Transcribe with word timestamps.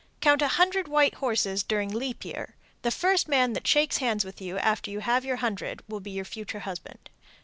Count 0.19 0.41
a 0.41 0.47
hundred 0.47 0.87
white 0.87 1.13
horses 1.13 1.61
during 1.61 1.93
leap 1.93 2.25
year. 2.25 2.55
The 2.81 2.89
first 2.89 3.27
man 3.27 3.53
that 3.53 3.67
shakes 3.67 3.97
hands 3.97 4.25
with 4.25 4.41
you 4.41 4.57
after 4.57 4.89
you 4.89 5.01
have 5.01 5.23
your 5.23 5.35
hundred 5.35 5.83
will 5.87 5.99
be 5.99 6.09
your 6.09 6.25
future 6.25 6.61
husband. 6.61 7.11